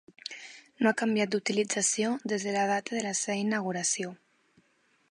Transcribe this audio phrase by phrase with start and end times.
[0.81, 4.15] No ha canviat d'utilització des de la data de la seva inauguració.